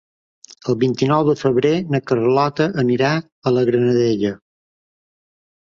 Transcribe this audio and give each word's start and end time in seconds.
El 0.71 0.77
vint-i-nou 0.83 1.21
de 1.27 1.35
febrer 1.41 1.73
na 1.97 2.01
Carlota 2.13 2.69
anirà 2.85 3.13
a 3.49 3.55
la 3.59 3.69
Granadella. 3.71 4.35